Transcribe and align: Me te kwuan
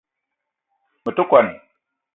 Me 1.03 1.11
te 1.15 1.23
kwuan 1.29 1.47